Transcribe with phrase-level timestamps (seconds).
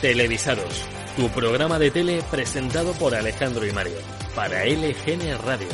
[0.00, 3.98] Televisados, tu programa de tele presentado por Alejandro y Mario,
[4.34, 5.68] para LGN Radio.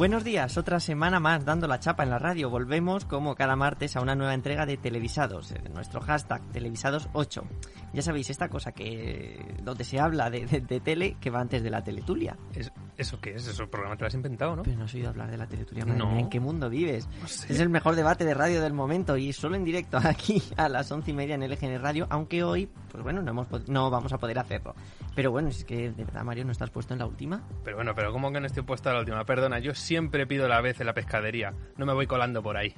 [0.00, 2.48] Buenos días, otra semana más dando la chapa en la radio.
[2.48, 7.42] Volvemos como cada martes a una nueva entrega de Televisados, eh, nuestro hashtag Televisados8.
[7.92, 11.62] Ya sabéis, esta cosa que donde se habla de, de- de tele que va antes
[11.62, 12.34] de la teletulia.
[12.54, 13.46] Es- ¿Eso qué es?
[13.46, 14.62] Eso programa te lo has inventado, ¿no?
[14.62, 16.10] Pero no has oído hablar de la teletulia, madre No.
[16.12, 17.08] mía, ¿en qué mundo vives?
[17.20, 17.50] No sé.
[17.52, 20.90] Es el mejor debate de radio del momento y solo en directo aquí a las
[20.92, 24.12] once y media en LGN Radio, aunque hoy, pues bueno, no, hemos pod- no vamos
[24.14, 24.74] a poder hacerlo.
[25.14, 27.42] Pero bueno, es que de verdad, Mario, ¿no estás puesto en la última?
[27.64, 29.24] Pero bueno, pero ¿cómo que no estoy puesto a la última?
[29.24, 31.52] Perdona, yo siempre pido la vez en la pescadería.
[31.76, 32.72] No me voy colando por ahí.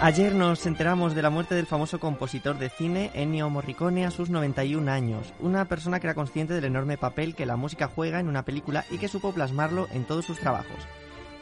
[0.00, 4.30] Ayer nos enteramos de la muerte del famoso compositor de cine Ennio Morricone a sus
[4.30, 8.28] 91 años, una persona que era consciente del enorme papel que la música juega en
[8.28, 10.86] una película y que supo plasmarlo en todos sus trabajos.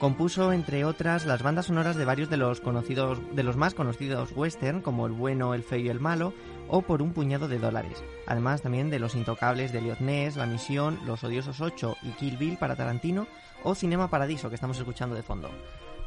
[0.01, 4.33] Compuso, entre otras, las bandas sonoras de varios de los conocidos, de los más conocidos
[4.35, 6.33] western, como El bueno, el feo y el malo,
[6.69, 8.03] o Por un puñado de dólares.
[8.27, 12.39] Además, también de los intocables de Elliot Ness, La Misión, Los odiosos 8 y Kill
[12.39, 13.27] Bill para Tarantino,
[13.65, 15.51] o Cinema Paradiso, que estamos escuchando de fondo.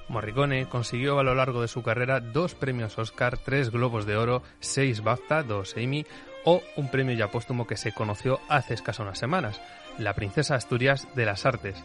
[0.09, 4.43] Morricone consiguió a lo largo de su carrera dos premios Oscar, tres Globos de Oro,
[4.59, 6.05] seis BAFTA, dos Emmy
[6.43, 9.61] o un premio ya póstumo que se conoció hace escaso unas semanas,
[9.97, 11.83] la Princesa Asturias de las Artes,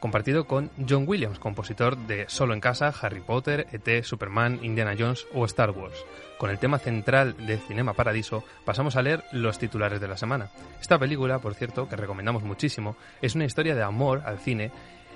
[0.00, 5.26] compartido con John Williams, compositor de Solo en Casa, Harry Potter, ET, Superman, Indiana Jones
[5.34, 5.96] o Star Wars.
[6.38, 10.50] Con el tema central de Cinema Paradiso, pasamos a leer los titulares de la semana.
[10.80, 14.70] Esta película, por cierto, que recomendamos muchísimo, es una historia de amor al cine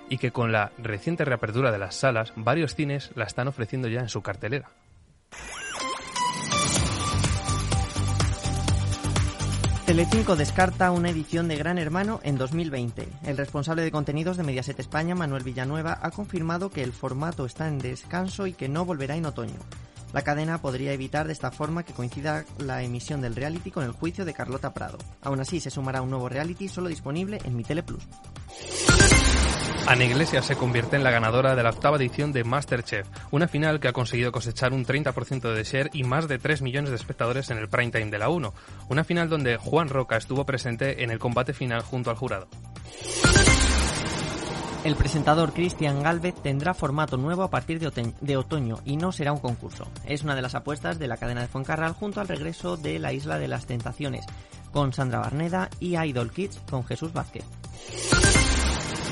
[0.09, 4.01] y que con la reciente reapertura de las salas, varios cines la están ofreciendo ya
[4.01, 4.71] en su cartelera.
[9.87, 13.09] Telecinco descarta una edición de Gran Hermano en 2020.
[13.25, 17.69] El responsable de contenidos de Mediaset España, Manuel Villanueva, ha confirmado que el formato está
[17.69, 19.59] en descanso y que no volverá en otoño.
[20.13, 23.93] La cadena podría evitar de esta forma que coincida la emisión del reality con el
[23.93, 24.99] juicio de Carlota Prado.
[25.21, 28.07] Aún así, se sumará un nuevo reality solo disponible en Mi Tele Plus.
[29.87, 33.81] Ana Iglesias se convierte en la ganadora de la octava edición de Masterchef, una final
[33.81, 37.51] que ha conseguido cosechar un 30% de share y más de 3 millones de espectadores
[37.51, 38.55] en el prime time de la 1.
[38.89, 42.47] Una final donde Juan Roca estuvo presente en el combate final junto al jurado.
[44.85, 49.33] El presentador Cristian Galvez tendrá formato nuevo a partir de, de otoño y no será
[49.33, 49.89] un concurso.
[50.07, 53.13] Es una de las apuestas de la cadena de Fuencarral junto al regreso de la
[53.13, 54.25] Isla de las Tentaciones,
[54.73, 57.45] con Sandra Barneda y Idol Kids con Jesús Vázquez.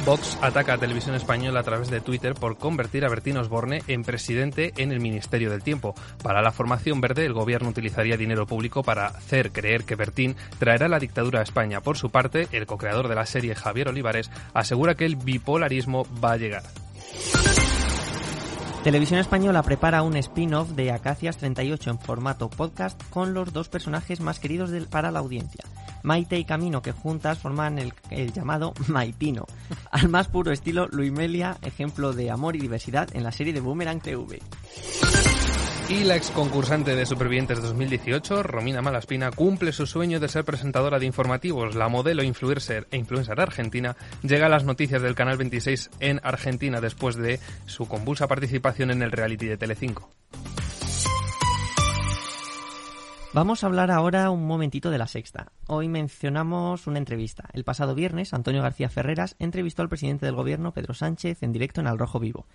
[0.05, 4.03] Vox ataca a Televisión Española a través de Twitter por convertir a Bertín Osborne en
[4.03, 5.95] presidente en el Ministerio del Tiempo.
[6.23, 10.89] Para la formación verde, el gobierno utilizaría dinero público para hacer creer que Bertín traerá
[10.89, 11.81] la dictadura a España.
[11.81, 16.33] Por su parte, el co-creador de la serie, Javier Olivares, asegura que el bipolarismo va
[16.33, 16.63] a llegar.
[18.83, 24.21] Televisión Española prepara un spin-off de Acacias 38 en formato podcast con los dos personajes
[24.21, 25.65] más queridos para la audiencia.
[26.03, 29.47] Maite y Camino, que juntas forman el, el llamado Maitino,
[29.91, 34.01] al más puro estilo Luimelia, ejemplo de amor y diversidad en la serie de Boomerang
[34.01, 34.41] TV.
[35.91, 41.01] Y la ex concursante de Supervivientes 2018, Romina Malaspina, cumple su sueño de ser presentadora
[41.01, 41.75] de informativos.
[41.75, 46.81] La modelo influencer e influencer argentina llega a las noticias del Canal 26 en Argentina
[46.81, 50.09] después de su convulsa participación en el reality de Telecinco.
[53.33, 55.53] Vamos a hablar ahora un momentito de la sexta.
[55.69, 57.49] Hoy mencionamos una entrevista.
[57.53, 61.81] El pasado viernes, Antonio García Ferreras entrevistó al presidente del gobierno, Pedro Sánchez, en directo
[61.81, 62.49] en Al Rojo Vivo.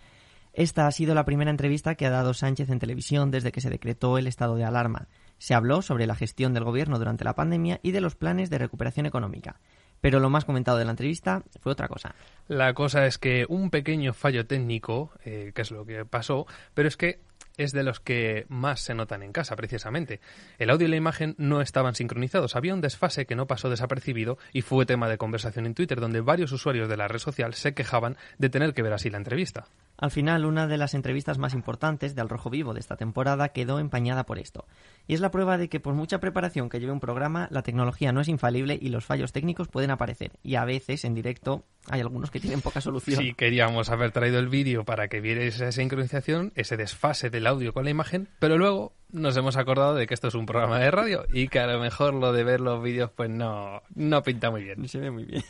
[0.51, 3.69] Esta ha sido la primera entrevista que ha dado Sánchez en televisión desde que se
[3.69, 5.07] decretó el estado de alarma.
[5.37, 8.57] Se habló sobre la gestión del gobierno durante la pandemia y de los planes de
[8.57, 9.61] recuperación económica.
[10.01, 12.15] Pero lo más comentado de la entrevista fue otra cosa.
[12.49, 16.89] La cosa es que un pequeño fallo técnico, eh, que es lo que pasó, pero
[16.89, 17.21] es que
[17.57, 20.19] es de los que más se notan en casa, precisamente.
[20.57, 22.55] El audio y la imagen no estaban sincronizados.
[22.55, 26.21] Había un desfase que no pasó desapercibido y fue tema de conversación en Twitter, donde
[26.21, 29.67] varios usuarios de la red social se quejaban de tener que ver así la entrevista.
[29.97, 33.49] Al final, una de las entrevistas más importantes de Al Rojo Vivo de esta temporada
[33.49, 34.65] quedó empañada por esto.
[35.07, 38.11] Y es la prueba de que por mucha preparación que lleve un programa, la tecnología
[38.11, 40.31] no es infalible y los fallos técnicos pueden aparecer.
[40.43, 43.21] Y a veces, en directo, hay algunos que tienen poca solución.
[43.21, 47.73] Si queríamos haber traído el vídeo para que vierais esa sincronización, ese desfase el audio
[47.73, 50.89] con la imagen, pero luego nos hemos acordado de que esto es un programa de
[50.89, 54.49] radio y que a lo mejor lo de ver los vídeos pues no, no pinta
[54.49, 54.87] muy bien.
[54.87, 55.43] Se ve muy bien.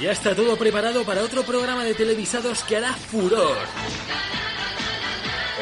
[0.00, 3.56] Ya está todo preparado para otro programa de televisados que hará furor.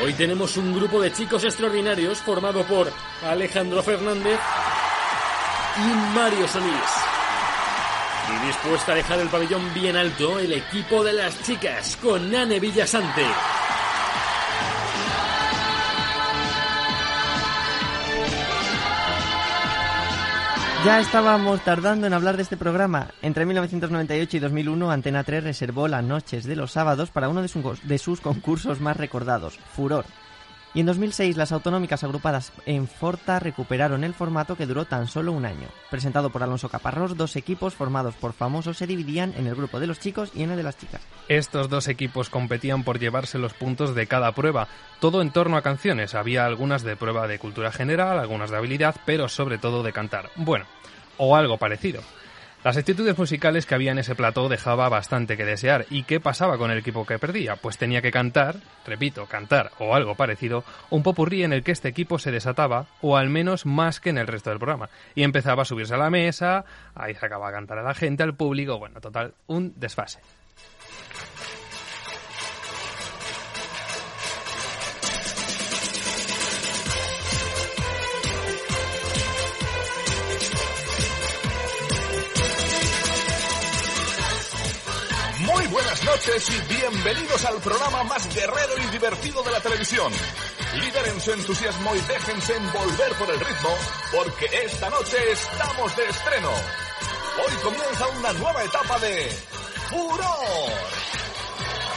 [0.03, 2.91] Hoy tenemos un grupo de chicos extraordinarios formado por
[3.23, 4.39] Alejandro Fernández
[5.77, 6.75] y Mario Solís.
[8.31, 12.59] Y dispuesta a dejar el pabellón bien alto, el equipo de las chicas con Anne
[12.59, 13.27] Villasante.
[20.85, 23.09] Ya estábamos tardando en hablar de este programa.
[23.21, 27.49] Entre 1998 y 2001, Antena 3 reservó las noches de los sábados para uno de,
[27.49, 30.07] su- de sus concursos más recordados, Furor.
[30.73, 35.33] Y en 2006, las autonómicas agrupadas en Forta recuperaron el formato que duró tan solo
[35.33, 35.67] un año.
[35.91, 39.89] Presentado por Alonso Caparrós, dos equipos formados por famosos se dividían en el grupo de
[39.89, 41.01] los chicos y en el de las chicas.
[41.29, 44.69] Estos dos equipos competían por llevarse los puntos de cada prueba,
[45.01, 46.15] todo en torno a canciones.
[46.15, 50.31] Había algunas de prueba de cultura general, algunas de habilidad, pero sobre todo de cantar.
[50.37, 50.67] Bueno,
[51.17, 52.01] o algo parecido.
[52.63, 55.87] Las actitudes musicales que había en ese plató dejaba bastante que desear.
[55.89, 57.57] ¿Y qué pasaba con el equipo que perdía?
[57.57, 61.89] Pues tenía que cantar, repito, cantar o algo parecido, un popurrí en el que este
[61.89, 64.91] equipo se desataba, o al menos más que en el resto del programa.
[65.15, 68.23] Y empezaba a subirse a la mesa, ahí se acababa a cantar a la gente,
[68.23, 70.21] al público, bueno, total, un desfase.
[86.21, 90.13] Noches y bienvenidos al programa más guerrero y divertido de la televisión.
[90.75, 93.71] Lideren su entusiasmo y déjense envolver por el ritmo,
[94.15, 96.51] porque esta noche estamos de estreno.
[96.51, 99.31] Hoy comienza una nueva etapa de
[99.89, 100.73] furor.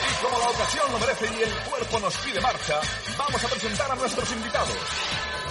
[0.10, 2.80] Y como la ocasión lo merece y el cuerpo nos pide marcha,
[3.18, 4.78] vamos a presentar a nuestros invitados.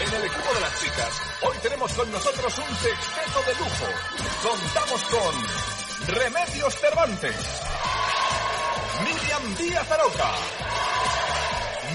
[0.01, 3.87] En el equipo de las chicas, hoy tenemos con nosotros un sexteto de lujo.
[4.43, 7.37] Contamos con Remedios Cervantes,
[9.05, 10.31] Miriam Díaz Aroca,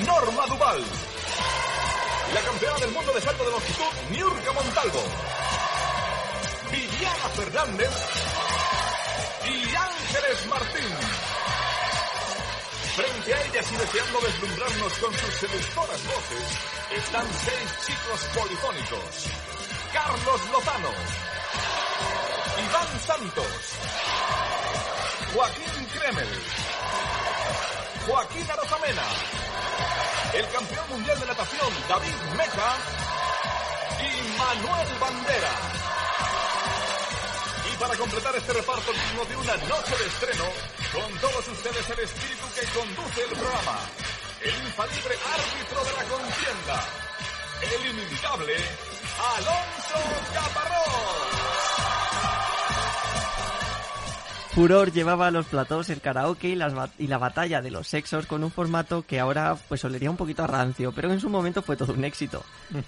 [0.06, 0.84] Norma Duval,
[2.34, 5.04] la campeona del mundo de salto de longitud, Niurka Montalvo,
[6.72, 7.92] Viviana Fernández
[9.46, 10.96] y Ángeles Martín.
[12.96, 16.60] Frente a ellas y deseando deslumbrarnos con sus seductoras voces,
[16.98, 19.28] están seis chicos polifónicos.
[19.94, 20.90] Carlos Lozano,
[22.58, 23.48] Iván Santos,
[25.34, 26.28] Joaquín Kremel,
[28.08, 29.04] Joaquín Arozamena,
[30.34, 32.78] el campeón mundial de natación David Meca
[34.00, 35.52] y Manuel Bandera.
[37.70, 40.46] Y para completar este reparto digno de una noche de estreno,
[40.94, 43.80] con todos ustedes el espíritu que conduce el programa,
[44.40, 46.86] el infalible árbitro de la contienda,
[47.62, 48.56] el inimitable
[49.36, 50.00] Alonso
[50.34, 52.07] Caparrós.
[54.58, 57.88] Furor llevaba a los platós el karaoke y, las ba- y la batalla de los
[57.88, 61.30] sexos con un formato que ahora pues olería un poquito a rancio, pero en su
[61.30, 62.44] momento fue todo un éxito.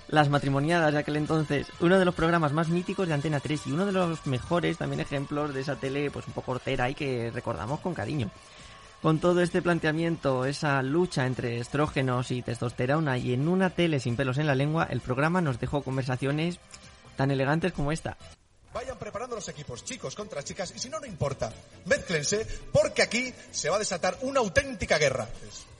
[0.07, 3.71] Las matrimoniadas de aquel entonces, uno de los programas más míticos de Antena 3 y
[3.71, 7.29] uno de los mejores también ejemplos de esa tele pues un poco hortera y que
[7.31, 8.31] recordamos con cariño.
[9.03, 14.15] Con todo este planteamiento, esa lucha entre estrógenos y testosterona y en una tele sin
[14.15, 16.59] pelos en la lengua, el programa nos dejó conversaciones
[17.15, 18.17] tan elegantes como esta.
[18.73, 21.51] Vayan preparando los equipos, chicos contra chicas, y si no, no importa.
[21.85, 25.27] Mézclense, porque aquí se va a desatar una auténtica guerra.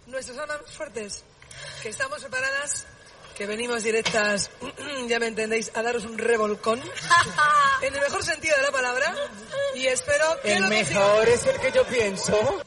[0.08, 1.24] Nuestras armas fuertes,
[1.84, 2.88] que estamos preparadas,
[3.38, 4.50] que venimos directas,
[5.08, 6.81] ya me entendéis, a daros un revolcón,
[7.81, 9.15] en el mejor sentido de la palabra,
[9.75, 12.62] y espero que El lo mejor es el que yo pienso.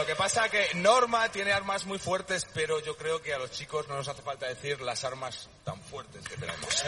[0.00, 3.50] Lo que pasa que Norma tiene armas muy fuertes, pero yo creo que a los
[3.50, 6.82] chicos no nos hace falta decir las armas tan fuertes que tenemos.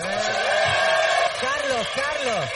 [1.43, 2.49] Carlos, Carlos.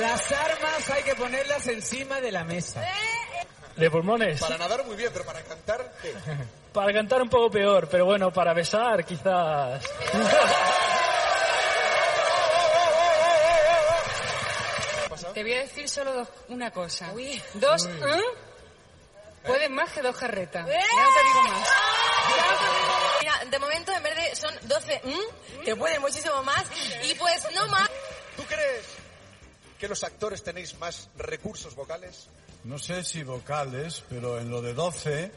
[0.00, 2.82] Las armas hay que ponerlas encima de la mesa.
[3.76, 4.40] De pulmones.
[4.40, 6.14] Para nadar muy bien, pero para cantar, ¿qué?
[6.72, 9.82] Para cantar un poco peor, pero bueno, para besar quizás.
[15.34, 17.12] Te voy a decir solo dos- una cosa.
[17.54, 18.47] Dos, ¿eh?
[19.48, 20.66] Pueden más que dos carretas.
[20.66, 21.68] Ya no te digo más.
[23.20, 25.18] Mira, de momento en vez de son 12, ¿m?
[25.64, 26.64] que pueden muchísimo más,
[27.02, 27.88] y pues no más.
[28.36, 28.84] ¿Tú crees
[29.80, 32.28] que los actores tenéis más recursos vocales?
[32.64, 35.32] No sé si vocales, pero en lo de 12,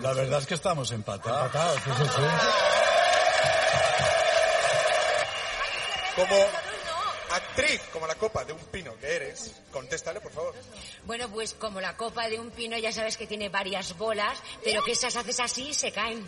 [0.00, 1.46] la verdad es que estamos empatados.
[1.46, 2.22] Empatados, eso sí.
[6.16, 6.67] Como
[7.30, 10.54] actriz, como la copa de un pino que eres, contéstale, por favor.
[11.04, 14.82] Bueno, pues como la copa de un pino ya sabes que tiene varias bolas, pero
[14.82, 16.24] que esas haces así y se caen.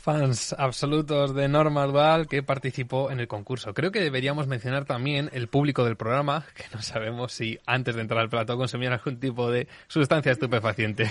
[0.00, 3.74] Fans absolutos de Norma Dual que participó en el concurso.
[3.74, 8.02] Creo que deberíamos mencionar también el público del programa, que no sabemos si antes de
[8.02, 11.10] entrar al plató consumían algún tipo de sustancia estupefaciente.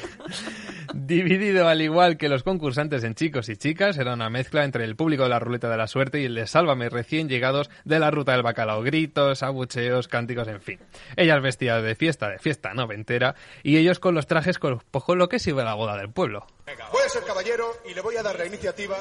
[0.93, 4.95] Dividido al igual que los concursantes en chicos y chicas, era una mezcla entre el
[4.95, 8.11] público de la ruleta de la suerte y el de Sálvame recién llegados de la
[8.11, 8.81] ruta del bacalao.
[8.83, 10.79] Gritos, abucheos, cánticos, en fin.
[11.15, 15.29] Ellas vestidas de fiesta, de fiesta noventera, y ellos con los trajes con, pues, lo
[15.29, 16.45] que sirve la boda del pueblo.
[16.91, 18.97] Voy a ser caballero y le voy a dar la iniciativa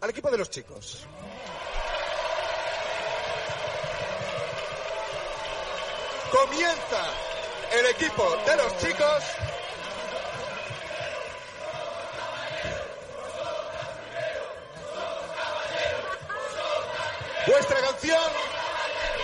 [0.00, 1.06] al equipo de los chicos.
[6.30, 7.02] Comienza
[7.78, 9.65] el equipo de los chicos.
[17.46, 18.18] Vuestra canción,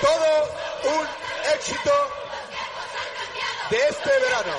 [0.00, 1.06] todo un
[1.56, 1.90] éxito
[3.70, 4.52] de este verano.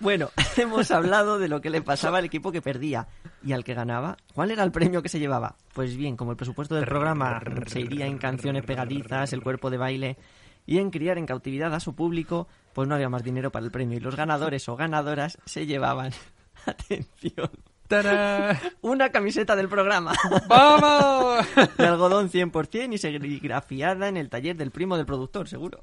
[0.00, 3.06] Bueno, hemos hablado de lo que le pasaba al equipo que perdía
[3.44, 4.16] y al que ganaba.
[4.34, 5.56] ¿Cuál era el premio que se llevaba?
[5.74, 9.76] Pues bien, como el presupuesto del programa se iría en canciones pegadizas, el cuerpo de
[9.76, 10.16] baile
[10.64, 13.70] y en criar en cautividad a su público, pues no había más dinero para el
[13.70, 16.12] premio y los ganadores o ganadoras se llevaban,
[16.66, 17.50] atención,
[18.80, 20.12] una camiseta del programa.
[20.48, 21.46] ¡Vamos!
[21.76, 25.80] De algodón 100% y serigrafiada en el taller del primo del productor, seguro.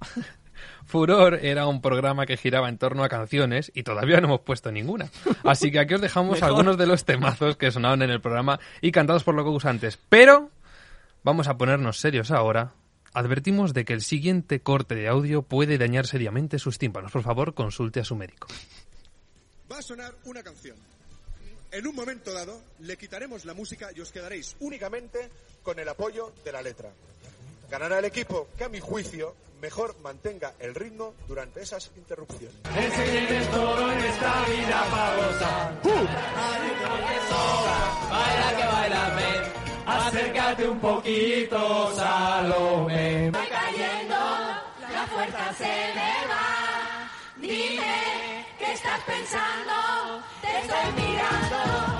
[0.85, 4.71] Furor era un programa que giraba en torno a canciones y todavía no hemos puesto
[4.71, 5.09] ninguna.
[5.43, 6.49] Así que aquí os dejamos Mejor.
[6.49, 9.97] algunos de los temazos que sonaban en el programa y cantados por los concursantes.
[10.09, 10.49] Pero
[11.23, 12.73] vamos a ponernos serios ahora.
[13.13, 17.11] Advertimos de que el siguiente corte de audio puede dañar seriamente sus tímpanos.
[17.11, 18.47] Por favor, consulte a su médico.
[19.71, 20.75] Va a sonar una canción.
[21.71, 25.29] En un momento dado le quitaremos la música y os quedaréis únicamente
[25.61, 26.89] con el apoyo de la letra.
[27.69, 32.55] Ganará el equipo que a mi juicio mejor mantenga el ritmo durante esas interrupciones.
[32.75, 35.81] Enseñes todo en esta vida para gozar.
[38.09, 39.59] Baila que baila, ven.
[39.85, 43.29] Acércate un poquito, Salomé.
[43.31, 44.15] Voy cayendo,
[44.91, 47.11] la fuerza se me va.
[47.37, 48.08] Dime, ¿qué
[48.89, 50.23] estás pensando?
[50.41, 51.98] Te estoy mirando,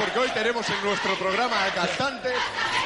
[0.00, 2.34] porque hoy tenemos en nuestro programa a cantantes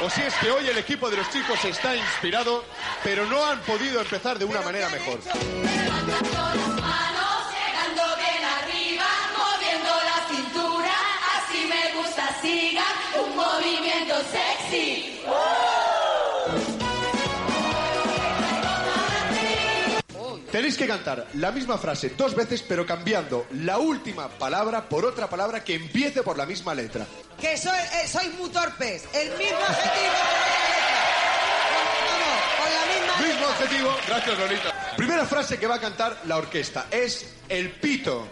[0.02, 2.64] o si es que hoy el equipo de los chicos está inspirado,
[3.04, 5.20] pero no han podido empezar de una manera mejor.
[5.24, 5.46] manos,
[7.54, 9.06] llegando bien arriba,
[9.38, 10.94] moviendo la cintura,
[11.38, 15.20] así me gusta, sigan un movimiento sexy.
[20.64, 25.28] Tenéis que cantar la misma frase dos veces, pero cambiando la última palabra por otra
[25.28, 27.06] palabra que empiece por la misma letra.
[27.38, 29.04] Que soy, eh, sois muy torpes.
[29.12, 30.14] El mismo objetivo.
[31.74, 33.28] Vamos, con la misma.
[33.28, 33.96] Mismo objetivo.
[34.08, 34.94] Gracias, Lolita.
[34.96, 38.26] Primera frase que va a cantar la orquesta es el pito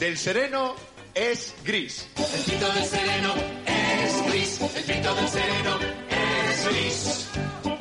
[0.00, 0.76] del sereno
[1.12, 2.08] es gris.
[2.16, 3.34] El pito del sereno
[3.66, 4.60] es gris.
[4.62, 5.78] El pito del sereno
[6.08, 7.75] es gris.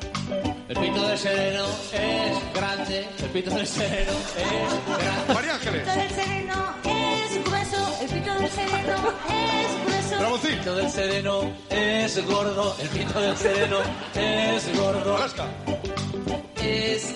[0.68, 3.08] El pito del sereno es grande.
[3.20, 5.34] El pito del sereno es grande.
[5.34, 5.76] María Ángeles.
[5.76, 10.36] El pito del sereno es grueso, el pito del sereno es grueso.
[10.36, 12.76] El pito del sereno es gordo.
[12.80, 13.78] El pito del sereno
[14.16, 15.26] es gordo.
[16.64, 17.14] Es.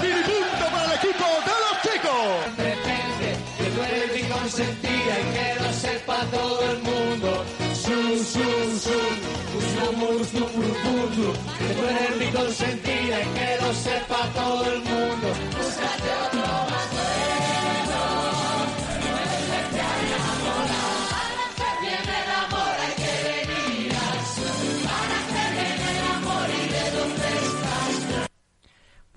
[0.00, 2.56] Mini punto para el equipo de los chicos.
[2.56, 6.91] De repente, que tú eres mi consentida y que lo sepa todo el mundo.
[9.82, 11.32] Su, su, su, usamos su profundo.
[11.58, 12.81] Que tú eres mi consentida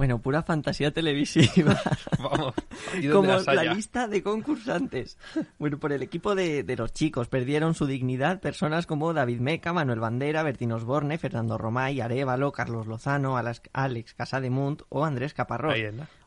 [0.06, 1.82] Bueno, pura fantasía televisiva.
[2.20, 2.54] Vamos.
[2.94, 5.18] ¿y dónde Como la lista de concursantes.
[5.58, 9.74] Bueno, por el equipo de, de los chicos perdieron su dignidad personas como David Meca,
[9.74, 15.76] Manuel Bandera, Bertín Osborne, Fernando Romay, Arevalo, Carlos Lozano, Alex Casademunt o Andrés Caparrós.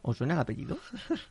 [0.02, 0.78] ¿Os suena el apellido?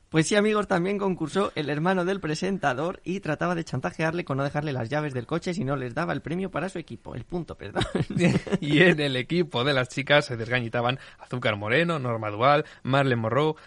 [0.09, 4.43] Pues sí, amigos, también concursó el hermano del presentador y trataba de chantajearle con no
[4.43, 7.13] dejarle las llaves del coche si no les daba el premio para su equipo.
[7.13, 7.83] El punto, perdón.
[8.61, 13.57] y en el equipo de las chicas se desgañitaban Azúcar Moreno, Norma Dual, Marlene Morrow,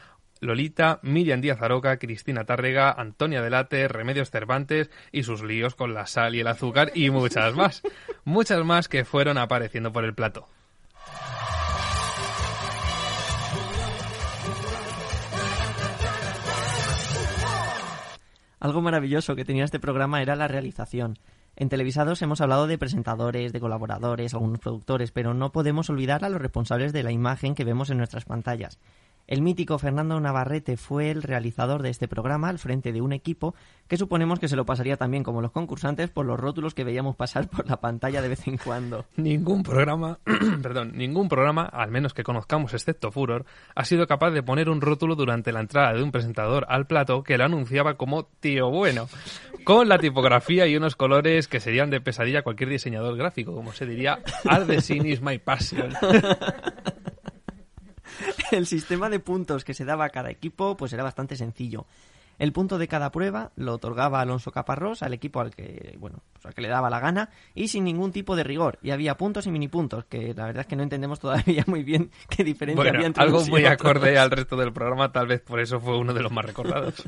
[0.41, 6.07] Lolita, Miriam Díaz Aroca, Cristina Tárrega, Antonia Delate, Remedios Cervantes y sus líos con la
[6.07, 7.83] sal y el azúcar y muchas más.
[8.25, 10.49] muchas más que fueron apareciendo por el plato.
[18.61, 21.19] Algo maravilloso que tenía este programa era la realización.
[21.57, 26.29] En televisados hemos hablado de presentadores, de colaboradores, algunos productores, pero no podemos olvidar a
[26.29, 28.79] los responsables de la imagen que vemos en nuestras pantallas.
[29.31, 33.55] El mítico Fernando Navarrete fue el realizador de este programa al frente de un equipo
[33.87, 37.15] que suponemos que se lo pasaría también como los concursantes por los rótulos que veíamos
[37.15, 39.07] pasar por la pantalla de vez en cuando.
[39.17, 40.19] Ningún programa,
[40.63, 43.45] perdón, ningún programa, al menos que conozcamos excepto Furor,
[43.77, 47.23] ha sido capaz de poner un rótulo durante la entrada de un presentador al plato
[47.23, 49.09] que lo anunciaba como tío bueno,
[49.63, 53.73] con la tipografía y unos colores que serían de pesadilla a cualquier diseñador gráfico, como
[53.73, 55.93] se diría, Art Design is my passion.
[58.51, 61.87] El sistema de puntos que se daba a cada equipo pues era bastante sencillo.
[62.41, 66.47] El punto de cada prueba lo otorgaba Alonso Caparrós al equipo al que, bueno, pues
[66.47, 68.79] al que le daba la gana y sin ningún tipo de rigor.
[68.81, 72.11] Y había puntos y minipuntos, que la verdad es que no entendemos todavía muy bien
[72.31, 75.61] qué diferencia Bueno, había entre algo muy acorde al resto del programa, tal vez por
[75.61, 77.05] eso fue uno de los más recordados.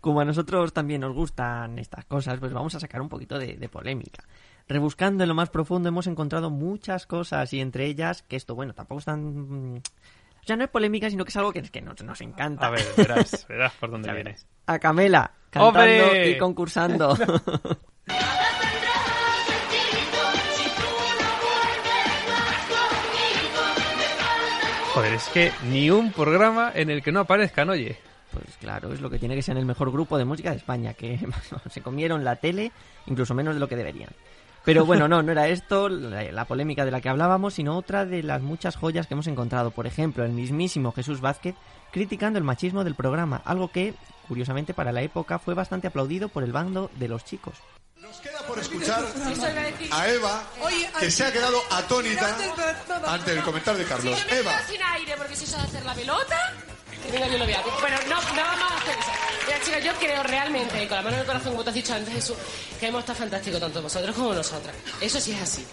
[0.00, 3.54] Como a nosotros también nos gustan estas cosas, pues vamos a sacar un poquito de,
[3.56, 4.24] de polémica.
[4.66, 8.72] Rebuscando en lo más profundo hemos encontrado muchas cosas y entre ellas que esto, bueno,
[8.72, 9.82] tampoco es tan...
[10.42, 12.66] O sea, no es polémica, sino que es algo que, que nos, nos encanta.
[12.66, 14.30] A ver, verás, verás por dónde Ya viene.
[14.30, 14.46] verás.
[14.66, 16.30] A Camela, cantando ¡Hombre!
[16.30, 17.14] y concursando.
[24.94, 27.96] Joder, es que ni un programa en el que no aparezcan, oye.
[28.32, 30.94] Pues claro, es lo que tiene que ser el mejor grupo de música de España,
[30.94, 31.18] que
[31.70, 32.72] se comieron la tele
[33.06, 34.10] incluso menos de lo que deberían.
[34.64, 38.04] Pero bueno, no, no era esto la, la polémica de la que hablábamos, sino otra
[38.04, 39.70] de las muchas joyas que hemos encontrado.
[39.70, 41.54] Por ejemplo, el mismísimo Jesús Vázquez
[41.90, 43.94] criticando el machismo del programa, algo que,
[44.28, 47.54] curiosamente para la época, fue bastante aplaudido por el bando de los chicos.
[48.46, 49.04] por escuchar
[49.92, 50.42] a Eva,
[50.98, 52.36] que se ha quedado atónita
[53.06, 54.26] ante el comentario de Carlos.
[54.30, 56.54] Eva, sin aire porque si sabe hacer la pelota,
[57.12, 57.62] venga yo lo vea.
[57.80, 59.10] Bueno, no, no vamos a hacer eso.
[59.46, 61.94] Mira, chicas, yo creo realmente, con la mano en el corazón, como te has dicho
[61.94, 62.36] antes, Jesús,
[62.78, 64.74] que hemos estado fantástico tanto vosotros como nosotras.
[65.00, 65.66] Eso sí es así.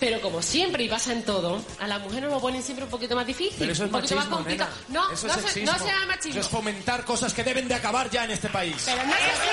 [0.00, 2.90] Pero como siempre y pasa en todo, a la mujer nos lo ponen siempre un
[2.90, 3.56] poquito más difícil.
[3.58, 4.70] Pero eso es un poquito machismo, más complicado.
[4.88, 5.00] nena.
[5.00, 6.30] No, Eso no, es se, no se llama machismo.
[6.32, 8.82] Eso es fomentar cosas que deben de acabar ya en este país.
[8.84, 9.48] Pero no es así.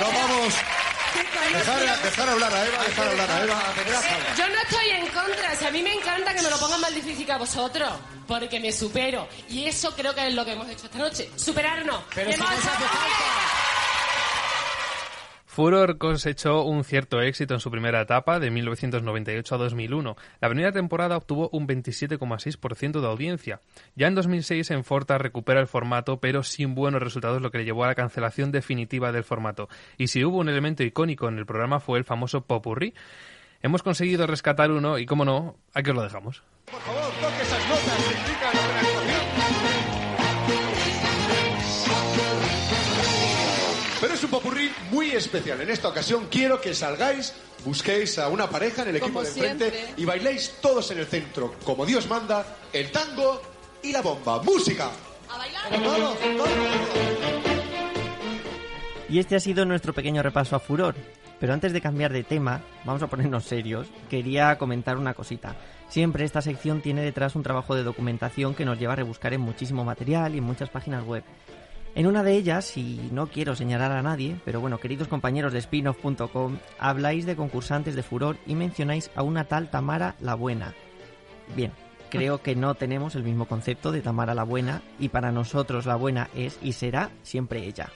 [0.00, 0.54] no vamos.
[1.14, 3.62] Dejar, dejar hablar a Eva, dejar hablar a Eva.
[4.36, 6.94] Yo no estoy en contra, si a mí me encanta que me lo pongan más
[6.94, 7.90] difícil que a vosotros,
[8.26, 9.28] porque me supero.
[9.48, 12.02] Y eso creo que es lo que hemos hecho esta noche, superarnos.
[12.14, 12.46] Pero si no
[15.54, 20.16] Furor cosechó un cierto éxito en su primera etapa, de 1998 a 2001.
[20.40, 23.60] La primera temporada obtuvo un 27,6% de audiencia.
[23.94, 27.64] Ya en 2006 en Forta recupera el formato, pero sin buenos resultados, lo que le
[27.64, 29.68] llevó a la cancelación definitiva del formato.
[29.96, 32.92] Y si hubo un elemento icónico en el programa fue el famoso popurrí.
[33.62, 36.42] Hemos conseguido rescatar uno y, como no, aquí os lo dejamos.
[36.64, 37.62] Por favor, toque esas
[45.14, 45.60] muy especial.
[45.60, 49.28] En esta ocasión quiero que salgáis, busquéis a una pareja en el equipo Como de
[49.28, 49.94] enfrente siempre.
[50.02, 53.40] y bailéis todos en el centro, como Dios manda, el tango
[53.82, 54.42] y la bomba.
[54.42, 54.90] ¡Música!
[55.70, 56.48] Vamos, vamos.
[59.08, 60.96] Y este ha sido nuestro pequeño repaso a Furor.
[61.38, 65.54] Pero antes de cambiar de tema, vamos a ponernos serios, quería comentar una cosita.
[65.88, 69.42] Siempre esta sección tiene detrás un trabajo de documentación que nos lleva a rebuscar en
[69.42, 71.22] muchísimo material y en muchas páginas web.
[71.96, 75.60] En una de ellas, y no quiero señalar a nadie, pero bueno, queridos compañeros de
[75.60, 80.74] spinoff.com, habláis de concursantes de Furor y mencionáis a una tal Tamara la Buena.
[81.54, 81.70] Bien,
[82.10, 85.94] creo que no tenemos el mismo concepto de Tamara la Buena y para nosotros la
[85.94, 87.90] buena es y será siempre ella.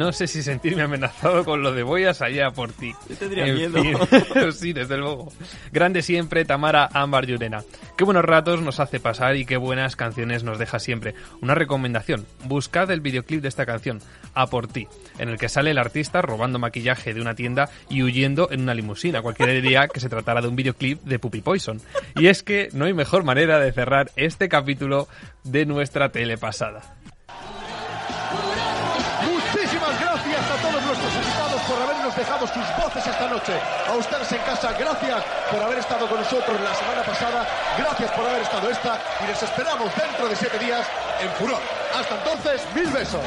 [0.00, 2.94] No sé si sentirme amenazado con lo de voy a salir a por ti.
[3.06, 3.82] Yo tendría En miedo.
[3.82, 5.30] fin, sí, desde luego.
[5.72, 7.64] Grande siempre, Tamara Ámbar Llurena.
[7.98, 11.14] Qué buenos ratos nos hace pasar y qué buenas canciones nos deja siempre.
[11.42, 14.00] Una recomendación, buscad el videoclip de esta canción,
[14.32, 18.02] A por ti, en el que sale el artista robando maquillaje de una tienda y
[18.02, 19.20] huyendo en una limusina.
[19.20, 21.78] Cualquiera diría que se tratara de un videoclip de Puppy Poison.
[22.16, 25.08] Y es que no hay mejor manera de cerrar este capítulo
[25.44, 26.38] de nuestra tele
[32.10, 33.52] habernos dejado sus voces esta noche.
[33.86, 37.46] A ustedes en casa, gracias por haber estado con nosotros la semana pasada,
[37.78, 40.86] gracias por haber estado esta y les esperamos dentro de siete días
[41.20, 41.60] en Furor.
[41.94, 43.20] Hasta entonces, mil besos.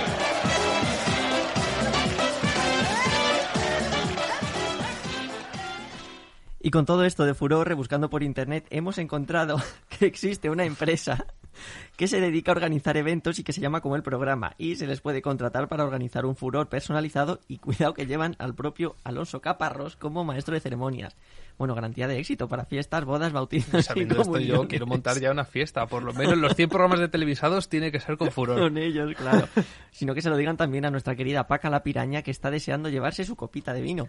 [6.66, 11.26] Y con todo esto de furor, rebuscando por internet, hemos encontrado que existe una empresa
[11.96, 14.56] que se dedica a organizar eventos y que se llama como el programa.
[14.58, 18.56] Y se les puede contratar para organizar un furor personalizado y cuidado que llevan al
[18.56, 21.16] propio Alonso Caparrós como maestro de ceremonias.
[21.58, 25.32] Bueno, garantía de éxito para fiestas, bodas, bautizos y Sabiendo esto, yo quiero montar ya
[25.32, 25.86] una fiesta.
[25.86, 28.60] Por lo menos los 100 programas de televisados tiene que ser con furor.
[28.60, 29.48] Con ellos, claro.
[29.92, 32.90] Sino que se lo digan también a nuestra querida Paca la Piraña que está deseando
[32.90, 34.08] llevarse su copita de vino.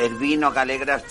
[0.00, 1.02] El vino que alegra el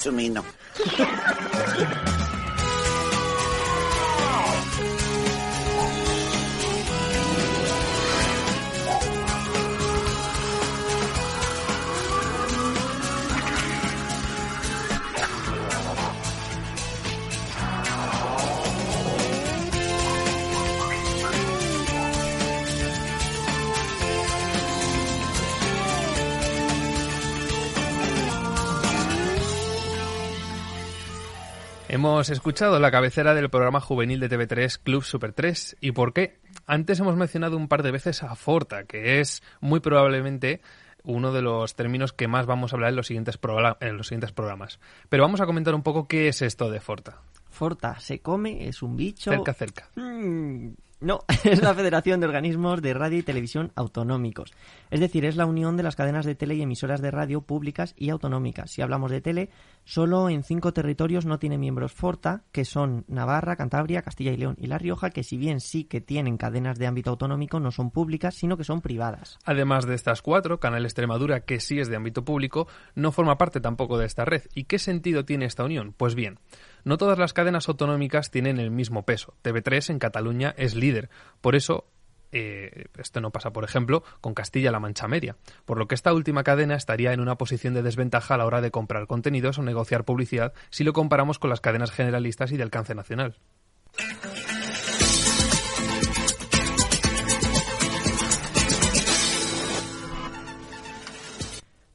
[31.93, 35.77] Hemos escuchado la cabecera del programa juvenil de TV3 Club Super 3.
[35.79, 36.39] ¿Y por qué?
[36.65, 40.59] Antes hemos mencionado un par de veces a Forta, que es muy probablemente
[41.03, 43.37] uno de los términos que más vamos a hablar en los siguientes,
[43.79, 44.79] en los siguientes programas.
[45.07, 47.19] Pero vamos a comentar un poco qué es esto de Forta.
[47.53, 49.29] Forta se come, es un bicho.
[49.29, 49.89] Cerca, cerca.
[49.95, 50.69] Mm,
[51.03, 54.53] no, es la Federación de Organismos de Radio y Televisión Autonómicos.
[54.89, 57.93] Es decir, es la unión de las cadenas de tele y emisoras de radio públicas
[57.97, 58.71] y autonómicas.
[58.71, 59.49] Si hablamos de tele,
[59.83, 64.55] solo en cinco territorios no tiene miembros Forta, que son Navarra, Cantabria, Castilla y León
[64.57, 67.91] y La Rioja, que si bien sí que tienen cadenas de ámbito autonómico, no son
[67.91, 69.37] públicas, sino que son privadas.
[69.43, 73.59] Además de estas cuatro, Canal Extremadura, que sí es de ámbito público, no forma parte
[73.59, 74.43] tampoco de esta red.
[74.55, 75.93] ¿Y qué sentido tiene esta unión?
[75.97, 76.39] Pues bien,
[76.83, 79.33] no todas las cadenas autonómicas tienen el mismo peso.
[79.43, 81.09] TV3 en Cataluña es líder.
[81.41, 81.85] Por eso,
[82.31, 85.37] eh, esto no pasa, por ejemplo, con Castilla-La Mancha Media.
[85.65, 88.61] Por lo que esta última cadena estaría en una posición de desventaja a la hora
[88.61, 92.63] de comprar contenidos o negociar publicidad si lo comparamos con las cadenas generalistas y de
[92.63, 93.37] alcance nacional.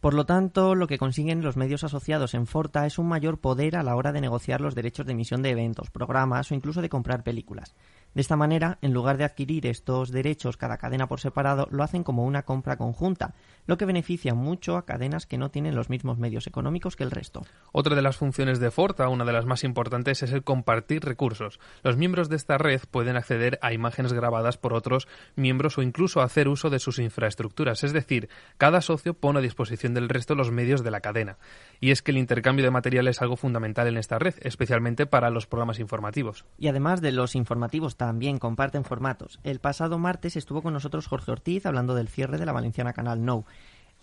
[0.09, 3.77] Por lo tanto, lo que consiguen los medios asociados en Forta es un mayor poder
[3.77, 6.89] a la hora de negociar los derechos de emisión de eventos, programas o incluso de
[6.89, 7.75] comprar películas.
[8.19, 12.03] De esta manera, en lugar de adquirir estos derechos cada cadena por separado, lo hacen
[12.03, 13.37] como una compra conjunta,
[13.69, 17.13] lo que beneficia mucho a cadenas que no tienen los mismos medios económicos que el
[17.13, 17.47] resto.
[17.71, 21.61] Otra de las funciones de Forta, una de las más importantes, es el compartir recursos.
[21.85, 26.21] Los miembros de esta red pueden acceder a imágenes grabadas por otros miembros o incluso
[26.21, 27.85] hacer uso de sus infraestructuras.
[27.85, 31.39] Es decir, cada socio pone a disposición del resto los medios de la cadena.
[31.79, 35.31] Y es que el intercambio de material es algo fundamental en esta red, especialmente para
[35.31, 36.47] los programas informativos.
[36.59, 39.39] Y además de los informativos también comparten formatos.
[39.45, 43.23] El pasado martes estuvo con nosotros Jorge Ortiz hablando del cierre de la Valenciana Canal
[43.23, 43.45] No.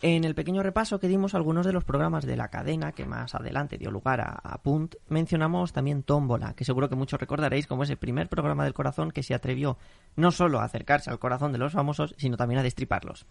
[0.04, 3.34] En el pequeño repaso que dimos algunos de los programas de la cadena que más
[3.34, 7.82] adelante dio lugar a, a Punt, mencionamos también Tómbola, que seguro que muchos recordaréis como
[7.82, 9.80] ese primer programa del corazón que se atrevió
[10.16, 13.26] no solo a acercarse al corazón de los famosos, sino también a destriparlos.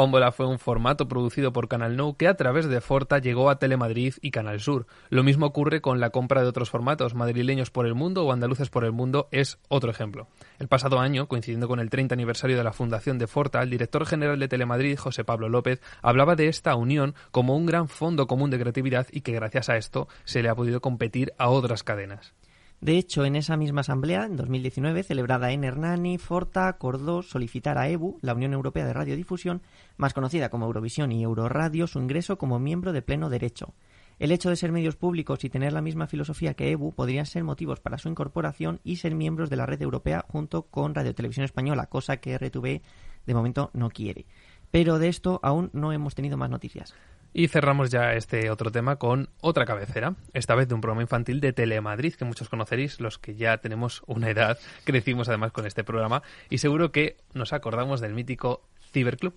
[0.00, 3.58] Tómbola fue un formato producido por Canal Nou que a través de Forta llegó a
[3.58, 4.86] Telemadrid y Canal Sur.
[5.10, 8.70] Lo mismo ocurre con la compra de otros formatos, madrileños por el mundo o andaluces
[8.70, 10.26] por el mundo es otro ejemplo.
[10.58, 14.06] El pasado año, coincidiendo con el 30 aniversario de la fundación de Forta, el director
[14.06, 18.48] general de Telemadrid, José Pablo López, hablaba de esta unión como un gran fondo común
[18.48, 22.32] de creatividad y que gracias a esto se le ha podido competir a otras cadenas.
[22.80, 27.88] De hecho, en esa misma asamblea, en 2019, celebrada en Hernani, Forta acordó solicitar a
[27.88, 29.60] EBU, la Unión Europea de Radiodifusión,
[29.98, 33.74] más conocida como Eurovisión y Euroradio, su ingreso como miembro de pleno derecho.
[34.18, 37.44] El hecho de ser medios públicos y tener la misma filosofía que EBU podrían ser
[37.44, 41.44] motivos para su incorporación y ser miembros de la red europea junto con Radio Televisión
[41.44, 42.80] Española, cosa que RTV
[43.26, 44.24] de momento no quiere.
[44.70, 46.94] Pero de esto aún no hemos tenido más noticias.
[47.32, 51.40] Y cerramos ya este otro tema con otra cabecera, esta vez de un programa infantil
[51.40, 55.84] de Telemadrid, que muchos conoceréis, los que ya tenemos una edad, crecimos además con este
[55.84, 58.62] programa, y seguro que nos acordamos del mítico
[58.92, 59.34] Ciberclub.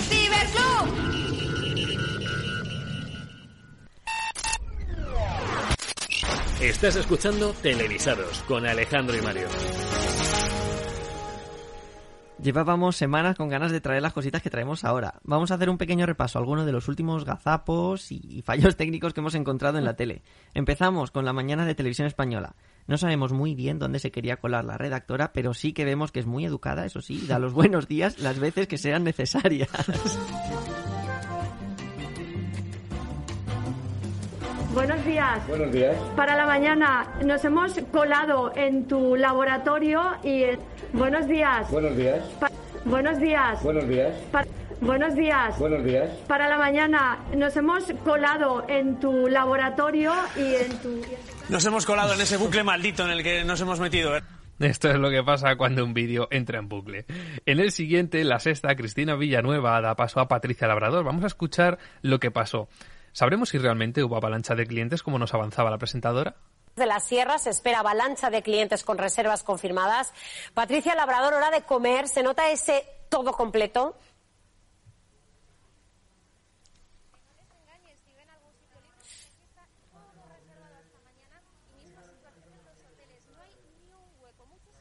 [0.00, 1.31] Ciber,
[6.62, 9.48] Estás escuchando Televisados con Alejandro y Mario.
[12.40, 15.14] Llevábamos semanas con ganas de traer las cositas que traemos ahora.
[15.24, 19.12] Vamos a hacer un pequeño repaso a algunos de los últimos gazapos y fallos técnicos
[19.12, 20.22] que hemos encontrado en la tele.
[20.54, 22.54] Empezamos con la mañana de televisión española.
[22.86, 26.20] No sabemos muy bien dónde se quería colar la redactora, pero sí que vemos que
[26.20, 29.68] es muy educada, eso sí, da los buenos días las veces que sean necesarias.
[34.74, 35.46] Buenos días.
[35.48, 35.96] Buenos días.
[36.16, 40.44] Para la mañana nos hemos colado en tu laboratorio y...
[40.92, 41.70] Buenos días.
[41.70, 42.20] Buenos días.
[42.40, 42.50] Pa-
[42.84, 43.62] Buenos días.
[43.62, 44.12] Buenos días.
[44.30, 44.44] Pa-
[44.80, 45.58] Buenos días.
[45.58, 46.10] Buenos días.
[46.26, 51.00] Para la mañana nos hemos colado en tu laboratorio y en tu...
[51.48, 54.16] Nos hemos colado en ese bucle maldito en el que nos hemos metido.
[54.16, 54.22] ¿eh?
[54.58, 57.04] Esto es lo que pasa cuando un vídeo entra en bucle.
[57.46, 61.04] En el siguiente, la sexta, Cristina Villanueva da paso a Patricia Labrador.
[61.04, 62.68] Vamos a escuchar lo que pasó.
[63.12, 66.36] ¿Sabremos si realmente hubo avalancha de clientes como nos avanzaba la presentadora?
[66.76, 70.12] de la Sierra se espera avalancha de clientes con reservas confirmadas.
[70.54, 72.08] Patricia Labrador, hora de comer.
[72.08, 73.96] ¿Se nota ese todo completo?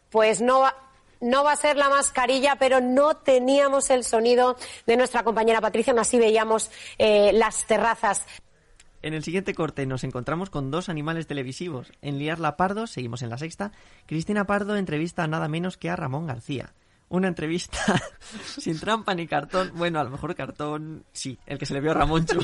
[0.09, 0.75] Pues no va,
[1.21, 5.91] no va a ser la mascarilla, pero no teníamos el sonido de nuestra compañera Patricia,
[5.91, 8.25] aún así veíamos eh, las terrazas.
[9.03, 11.91] En el siguiente corte nos encontramos con dos animales televisivos.
[12.01, 13.71] En Liarla Pardo, seguimos en la sexta,
[14.05, 16.73] Cristina Pardo entrevista a nada menos que a Ramón García.
[17.09, 17.77] Una entrevista
[18.57, 19.71] sin trampa ni cartón.
[19.75, 22.39] Bueno, a lo mejor cartón, sí, el que se le vio a Ramón Chu.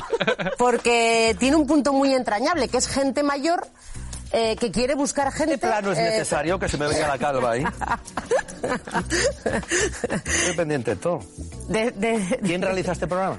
[0.58, 3.66] Porque tiene un punto muy entrañable, que es gente mayor
[4.32, 5.52] eh, que quiere buscar gente.
[5.54, 7.64] ¿Qué plano es eh, necesario que se me venga la calva ahí?
[10.24, 11.20] Estoy pendiente de todo.
[11.68, 13.38] de- de- ¿Quién realiza este programa?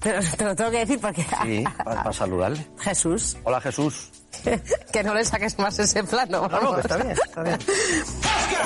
[0.00, 2.66] te, lo- te lo tengo que decir porque Sí, para saludarle.
[2.80, 4.10] Jesús, Hola Jesús.
[4.92, 6.48] que no le saques más ese plano.
[6.48, 6.78] No, no, que vamos.
[6.80, 7.58] está bien, está bien.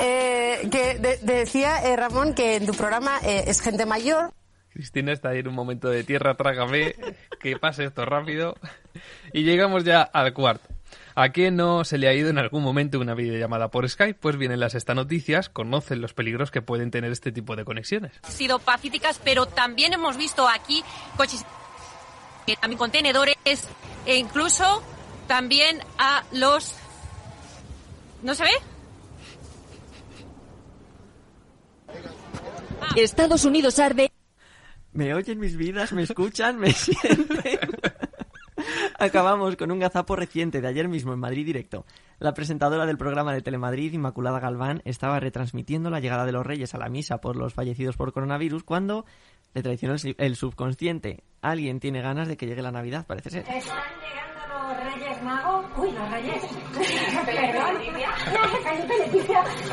[0.03, 4.31] Eh, que de- decía eh, Ramón que en tu programa eh, es gente mayor.
[4.71, 6.95] Cristina está ahí en un momento de tierra, trágame,
[7.41, 8.55] que pase esto rápido.
[9.33, 10.69] Y llegamos ya al cuarto.
[11.19, 14.19] ¿A quién no se le ha ido en algún momento una videollamada por Skype?
[14.21, 18.13] Pues vienen las esta noticias, conocen los peligros que pueden tener este tipo de conexiones.
[18.29, 20.85] sido pacíficas, pero también hemos visto aquí
[21.17, 21.43] coches,
[22.47, 23.35] eh, también contenedores
[24.05, 24.83] e incluso
[25.27, 26.75] también a los...
[28.23, 28.51] ¿No se ve?
[32.95, 34.13] Estados Unidos arde.
[34.93, 37.59] Me oyen mis vidas, me escuchan, me sienten.
[38.99, 41.85] Acabamos con un gazapo reciente de ayer mismo en Madrid Directo.
[42.19, 46.75] La presentadora del programa de Telemadrid, Inmaculada Galván, estaba retransmitiendo la llegada de los reyes
[46.75, 49.05] a la misa por los fallecidos por coronavirus cuando
[49.53, 51.25] le traicionó el subconsciente.
[51.43, 53.41] Alguien tiene ganas de que llegue la Navidad, parece ser.
[53.49, 55.67] Están llegando los Reyes Magos.
[55.77, 56.43] Uy, los Reyes.
[57.27, 57.77] Perdón.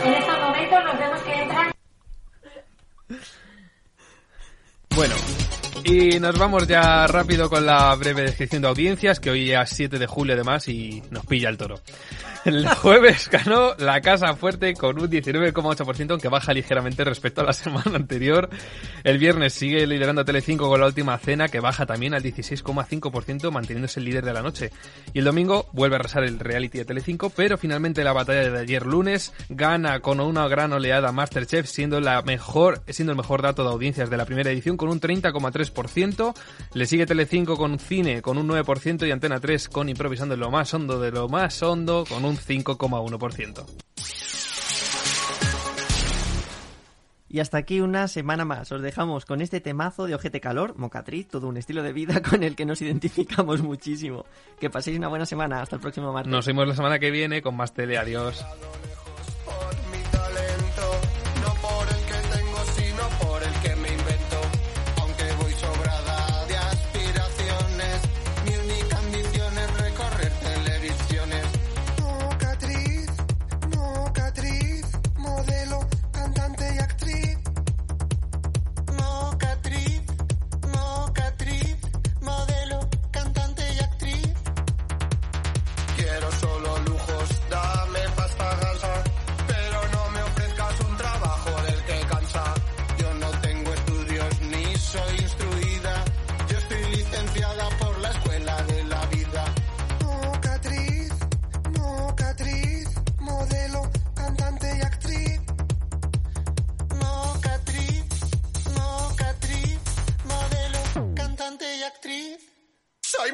[0.03, 1.71] En estos momentos nos vemos que entran.
[4.95, 5.15] Bueno,
[5.83, 9.99] y nos vamos ya rápido con la breve descripción de audiencias, que hoy es 7
[9.99, 11.79] de julio además y nos pilla el toro.
[12.45, 17.53] El jueves ganó la Casa Fuerte con un 19,8%, aunque baja ligeramente respecto a la
[17.53, 18.49] semana anterior.
[19.03, 23.99] El viernes sigue liderando Telecinco con la última cena, que baja también al 16,5%, manteniéndose
[23.99, 24.71] el líder de la noche.
[25.13, 28.59] Y el domingo vuelve a arrasar el reality de Telecinco, pero finalmente la batalla de
[28.59, 33.63] ayer lunes gana con una gran oleada Masterchef, siendo la mejor, siendo el mejor dato
[33.63, 35.62] de audiencias de la primera edición con un 30,3%.
[36.73, 40.51] Le sigue Telecinco con cine con un 9% y Antena 3 con improvisando en lo
[40.51, 43.65] más hondo de lo más hondo con un 5,1%.
[47.33, 48.71] Y hasta aquí una semana más.
[48.71, 52.43] Os dejamos con este temazo de Ojete Calor, Mocatriz, todo un estilo de vida con
[52.43, 54.25] el que nos identificamos muchísimo.
[54.59, 55.63] Que paséis una buena semana.
[55.63, 56.31] Hasta el próximo martes.
[56.31, 57.97] Nos vemos la semana que viene con más tele.
[57.97, 58.45] Adiós.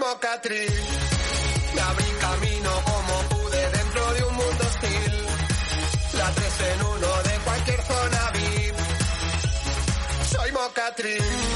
[0.10, 0.74] mocatril.
[1.76, 5.14] Me abrí camino como pude dentro de un mundo hostil.
[6.18, 8.76] La tres en uno de cualquier zona VIP.
[10.32, 11.49] Soy mocatril.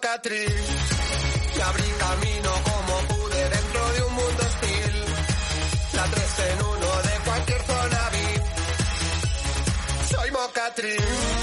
[0.00, 0.50] cicatriz
[1.56, 5.04] y abrí camino como pude dentro de un mundo hostil.
[5.92, 8.42] La tres en uno de cualquier zona VIP.
[10.10, 11.39] Soy mocatriz.